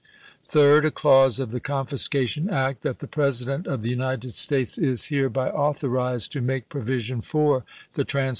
Third, 0.47 0.83
a 0.85 0.89
clause 0.89 1.39
of 1.39 1.51
the 1.51 1.59
Confiscation 1.59 2.49
Act," 2.49 2.81
That 2.81 2.97
the 2.97 3.07
President 3.07 3.67
of 3.67 3.81
the 3.83 3.91
United 3.91 4.33
States 4.33 4.79
is 4.79 5.03
COLONIZATION 5.05 5.31
357 5.31 5.45
hereby 5.45 5.49
authorized 6.07 6.31
to 6.31 6.41
make 6.41 6.69
provision 6.69 7.21
for 7.21 7.63
the 7.93 8.03
trans 8.03 8.29
ch. 8.29 8.29